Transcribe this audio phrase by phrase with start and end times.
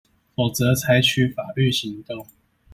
[0.33, 2.25] 否則採取法律行動